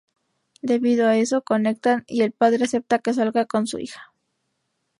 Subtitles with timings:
[0.63, 4.11] Debido a eso, conectan y el padre acepta que salga con su hija.